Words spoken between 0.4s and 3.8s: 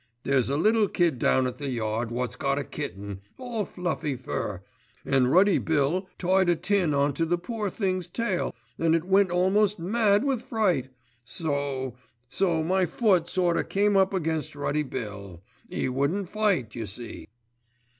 a little kid down at the yard wot's got a kitten, all